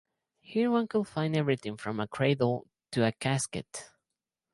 Here 0.39 0.71
one 0.71 0.87
could 0.87 1.07
find 1.07 1.35
everything 1.37 1.77
from 1.77 1.99
a 1.99 2.07
cradle 2.07 2.67
to 2.89 3.05
a 3.05 3.11
casket. 3.11 3.91